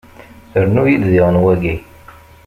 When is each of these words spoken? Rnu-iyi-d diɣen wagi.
Rnu-iyi-d 0.65 1.03
diɣen 1.11 1.41
wagi. 1.43 1.75